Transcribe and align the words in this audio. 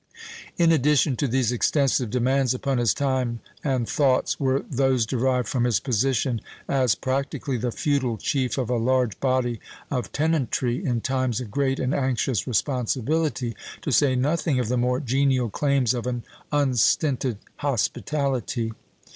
In 0.57 0.71
addition 0.71 1.15
to 1.17 1.27
these 1.27 1.51
extensive 1.51 2.09
demands 2.09 2.55
upon 2.55 2.79
his 2.79 2.91
time 2.91 3.39
and 3.63 3.87
thoughts, 3.87 4.39
were 4.39 4.65
those 4.67 5.05
derived 5.05 5.47
from 5.47 5.63
his 5.63 5.79
position 5.79 6.41
as 6.67 6.95
practically 6.95 7.55
the 7.55 7.71
feudal 7.71 8.17
chief 8.17 8.57
of 8.57 8.71
a 8.71 8.77
large 8.77 9.19
body 9.19 9.59
of 9.91 10.11
tenantry 10.11 10.83
in 10.83 11.01
times 11.01 11.39
of 11.39 11.51
great 11.51 11.79
and 11.79 11.93
anxious 11.93 12.47
responsibility, 12.47 13.55
to 13.83 13.91
say 13.91 14.15
nothing 14.15 14.57
of 14.59 14.69
the 14.69 14.75
more 14.77 14.99
genial 14.99 15.51
claims 15.51 15.93
of 15.93 16.07
an 16.07 16.23
unstinted 16.51 17.37
hospitality. 17.57 18.73